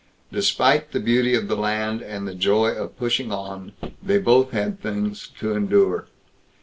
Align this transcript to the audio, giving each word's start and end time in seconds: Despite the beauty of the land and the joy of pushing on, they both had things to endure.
Despite 0.31 0.93
the 0.93 0.99
beauty 0.99 1.35
of 1.35 1.47
the 1.47 1.55
land 1.55 2.01
and 2.01 2.27
the 2.27 2.33
joy 2.33 2.69
of 2.71 2.97
pushing 2.97 3.31
on, 3.31 3.73
they 4.01 4.17
both 4.17 4.49
had 4.49 4.81
things 4.81 5.27
to 5.37 5.53
endure. 5.55 6.07